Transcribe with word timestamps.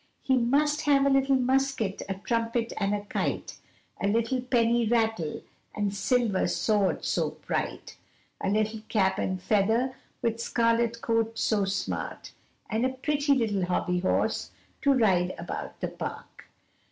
He 0.23 0.35
must 0.35 0.81
have 0.85 1.05
a 1.05 1.11
little 1.11 1.35
musket, 1.35 2.01
a 2.09 2.15
trumpet, 2.15 2.73
and 2.77 2.95
a 2.95 3.01
kite, 3.05 3.57
A 4.01 4.07
little 4.07 4.41
penny 4.41 4.87
rattle 4.87 5.43
and 5.75 5.93
silver 5.93 6.47
sword 6.47 7.05
so 7.05 7.37
bright, 7.45 7.97
A 8.43 8.49
little 8.49 8.81
cap 8.89 9.19
and 9.19 9.39
feather 9.39 9.93
with 10.23 10.41
scarlet 10.41 11.01
coat 11.03 11.37
so 11.37 11.65
smart, 11.65 12.31
And 12.67 12.83
a 12.83 12.89
pretty 12.89 13.35
little 13.35 13.65
hobby 13.65 13.99
horse 13.99 14.49
to 14.81 14.91
ride 14.93 15.35
about 15.37 15.79
the 15.81 15.89
park. 15.89 16.45